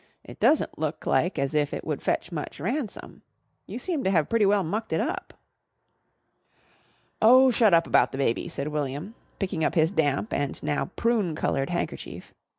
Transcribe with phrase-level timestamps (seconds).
[0.23, 3.21] It doesn't look like as if it would fetch much ransom.
[3.67, 5.35] You seem to have pretty well mucked it up."
[7.21, 11.35] "Oh, shut up about the baby," said William picking up his damp and now prune
[11.35, 12.33] coloured handkerchief.